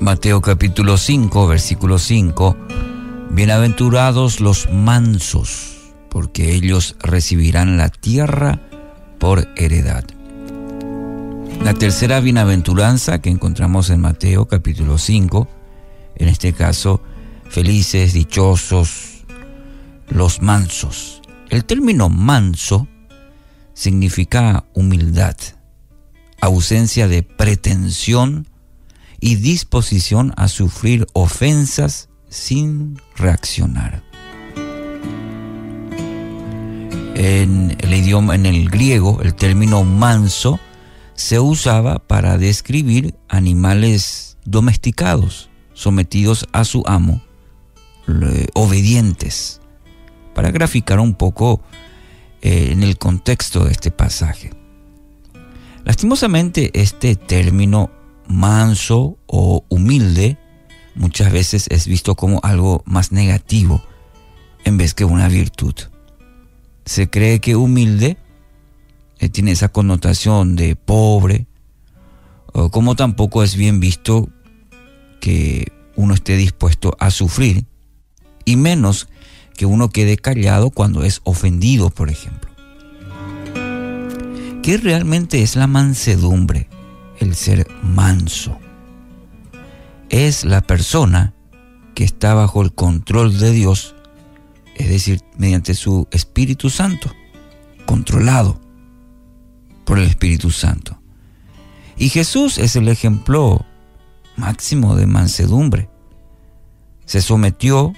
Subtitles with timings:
[0.00, 2.56] Mateo capítulo 5, versículo 5.
[3.30, 5.76] Bienaventurados los mansos,
[6.08, 8.60] porque ellos recibirán la tierra
[9.18, 10.04] por heredad.
[11.64, 15.48] La tercera bienaventuranza que encontramos en Mateo capítulo 5,
[16.14, 17.02] en este caso,
[17.50, 19.24] felices, dichosos,
[20.08, 21.22] los mansos.
[21.50, 22.86] El término manso
[23.74, 25.36] significa humildad,
[26.40, 28.46] ausencia de pretensión
[29.20, 34.02] y disposición a sufrir ofensas sin reaccionar.
[37.14, 40.60] En el idioma, en el griego, el término manso
[41.14, 47.20] se usaba para describir animales domesticados, sometidos a su amo,
[48.54, 49.60] obedientes,
[50.32, 51.60] para graficar un poco
[52.40, 54.52] eh, en el contexto de este pasaje.
[55.84, 57.90] Lastimosamente, este término
[58.28, 60.38] manso o humilde
[60.94, 63.82] muchas veces es visto como algo más negativo
[64.64, 65.74] en vez que una virtud.
[66.84, 68.18] Se cree que humilde
[69.18, 71.46] eh, tiene esa connotación de pobre,
[72.52, 74.28] o como tampoco es bien visto
[75.20, 77.66] que uno esté dispuesto a sufrir,
[78.44, 79.08] y menos
[79.56, 82.50] que uno quede callado cuando es ofendido, por ejemplo.
[84.62, 86.68] ¿Qué realmente es la mansedumbre?
[87.18, 87.66] El ser
[87.98, 88.56] manso.
[90.08, 91.34] Es la persona
[91.96, 93.96] que está bajo el control de Dios,
[94.76, 97.10] es decir, mediante su Espíritu Santo,
[97.86, 98.60] controlado
[99.84, 101.02] por el Espíritu Santo.
[101.96, 103.66] Y Jesús es el ejemplo
[104.36, 105.90] máximo de mansedumbre.
[107.04, 107.94] Se sometió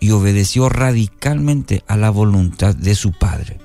[0.00, 3.58] y obedeció radicalmente a la voluntad de su Padre,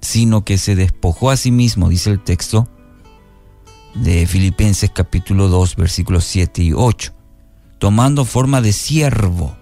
[0.00, 2.68] sino que se despojó a sí mismo, dice el texto
[4.02, 7.12] de Filipenses capítulo 2 versículos 7 y 8,
[7.78, 9.56] tomando forma de siervo,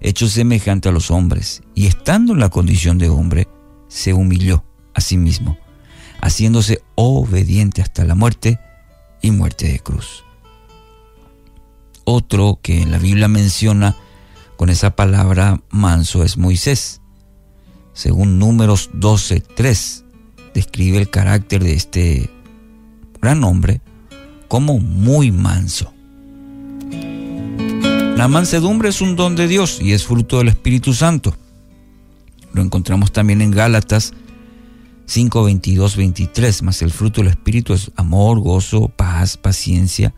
[0.00, 3.48] hecho semejante a los hombres, y estando en la condición de hombre,
[3.88, 4.64] se humilló
[4.94, 5.58] a sí mismo,
[6.20, 8.58] haciéndose obediente hasta la muerte
[9.22, 10.24] y muerte de cruz.
[12.04, 13.96] Otro que en la Biblia menciona
[14.56, 17.02] con esa palabra manso es Moisés.
[17.92, 20.04] Según números 12.3,
[20.54, 22.30] describe el carácter de este
[23.20, 23.80] gran hombre
[24.48, 25.92] como muy manso.
[28.16, 31.36] La mansedumbre es un don de Dios y es fruto del Espíritu Santo.
[32.52, 34.12] Lo encontramos también en Gálatas
[35.06, 40.14] 5, 22, 23, más el fruto del Espíritu es amor, gozo, paz, paciencia,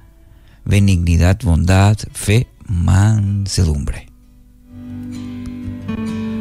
[0.65, 4.09] benignidad, bondad, fe, mansedumbre.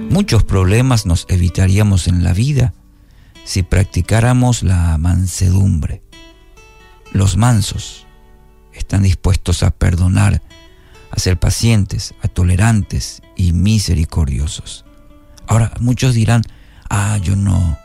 [0.10, 2.74] Muchos problemas nos evitaríamos en la vida
[3.44, 6.02] si practicáramos la mansedumbre.
[7.12, 8.06] Los mansos
[8.74, 10.42] están dispuestos a perdonar,
[11.12, 14.86] a ser pacientes, a tolerantes y misericordiosos.
[15.48, 16.44] Ahora, muchos dirán,
[16.90, 17.78] ah, yo no,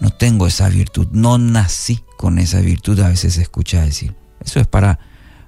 [0.00, 4.14] no tengo esa virtud, no nací con esa virtud, a veces se escucha decir.
[4.44, 4.98] Eso es para,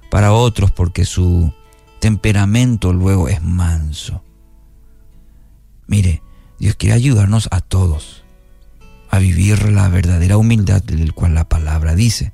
[0.09, 1.53] para otros porque su
[1.99, 4.23] temperamento luego es manso.
[5.87, 6.21] Mire,
[6.59, 8.23] Dios quiere ayudarnos a todos
[9.09, 12.33] a vivir la verdadera humildad del cual la palabra dice.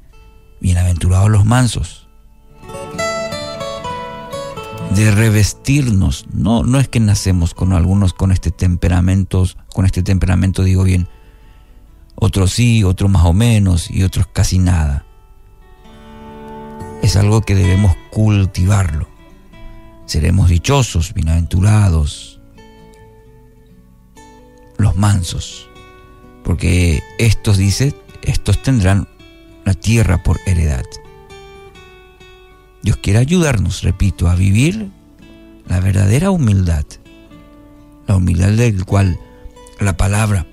[0.62, 2.08] Bienaventurados los mansos.
[4.96, 10.64] De revestirnos, no, no es que nacemos con algunos con este temperamento, con este temperamento
[10.64, 11.08] digo bien,
[12.16, 15.06] otros sí, otros más o menos y otros casi nada.
[17.02, 19.08] Es algo que debemos cultivarlo.
[20.06, 22.42] Seremos dichosos, bienaventurados,
[24.78, 25.70] los mansos,
[26.44, 29.08] porque estos, dice, estos tendrán
[29.70, 30.84] la tierra por heredad.
[32.82, 34.90] Dios quiere ayudarnos, repito, a vivir
[35.68, 36.86] la verdadera humildad,
[38.08, 39.20] la humildad del cual
[39.80, 40.48] la palabra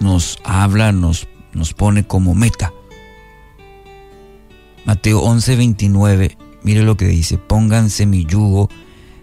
[0.00, 2.72] nos habla, nos, nos pone como meta.
[4.84, 8.68] Mateo 11, 29, mire lo que dice, pónganse mi yugo,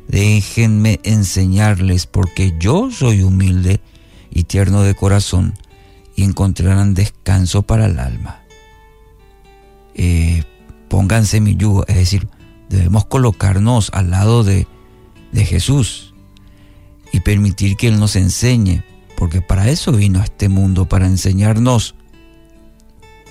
[0.07, 3.81] déjenme enseñarles, porque yo soy humilde
[4.31, 5.56] y tierno de corazón,
[6.15, 8.44] y encontrarán descanso para el alma.
[9.95, 10.44] Eh,
[10.89, 12.27] pónganse mi yugo, es decir,
[12.69, 14.68] debemos colocarnos al lado de,
[15.31, 16.13] de Jesús
[17.12, 18.83] y permitir que Él nos enseñe,
[19.15, 21.95] porque para eso vino a este mundo, para enseñarnos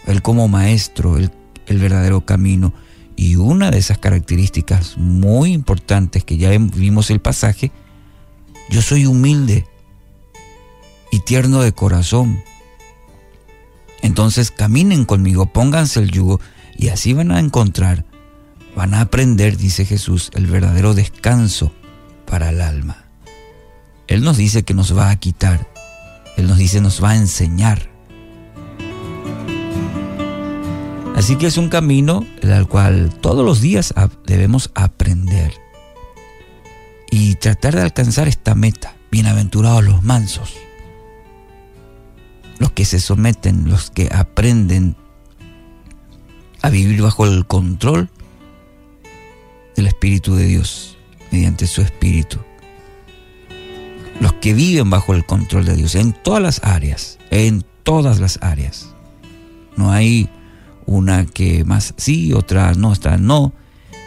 [0.06, 1.30] Él como maestro, el,
[1.66, 2.72] el verdadero camino.
[3.16, 7.70] Y una de esas características muy importantes que ya vimos el pasaje,
[8.70, 9.66] yo soy humilde
[11.10, 12.42] y tierno de corazón.
[14.02, 16.40] Entonces caminen conmigo, pónganse el yugo
[16.76, 18.04] Y así van a encontrar,
[18.76, 21.72] van a aprender, dice Jesús, el verdadero descanso
[22.26, 23.06] para el alma.
[24.08, 25.68] Él nos dice que nos va a quitar,
[26.36, 27.90] Él nos dice nos va a enseñar.
[31.14, 33.94] Así que es un camino al cual todos los días
[34.26, 35.52] debemos aprender
[37.10, 38.96] y tratar de alcanzar esta meta.
[39.10, 40.54] Bienaventurados los mansos,
[42.74, 44.96] que se someten, los que aprenden
[46.62, 48.08] a vivir bajo el control
[49.76, 50.96] del Espíritu de Dios,
[51.30, 52.38] mediante su Espíritu.
[54.20, 58.38] Los que viven bajo el control de Dios en todas las áreas, en todas las
[58.42, 58.94] áreas.
[59.76, 60.28] No hay
[60.86, 63.52] una que más sí, otra no, otra no.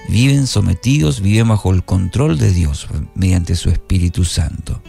[0.08, 4.82] Viven sometidos, viven bajo el control de Dios mediante su Espíritu Santo.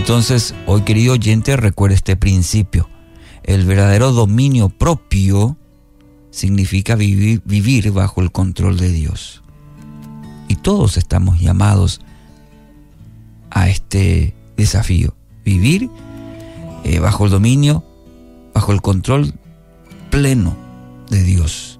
[0.00, 2.88] Entonces, hoy querido oyente, recuerda este principio.
[3.42, 5.58] El verdadero dominio propio
[6.30, 9.42] significa vivir, vivir, bajo el control de Dios.
[10.48, 12.00] Y todos estamos llamados
[13.50, 15.14] a este desafío,
[15.44, 15.90] vivir
[16.82, 17.84] eh, bajo el dominio
[18.54, 19.34] bajo el control
[20.08, 20.56] pleno
[21.10, 21.78] de Dios.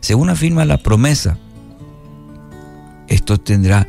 [0.00, 1.38] Según afirma la promesa,
[3.08, 3.88] esto tendrá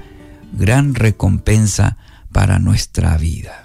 [0.54, 1.98] gran recompensa
[2.32, 3.63] para nuestra vida.